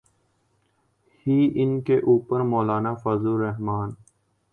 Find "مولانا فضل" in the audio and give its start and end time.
2.41-3.27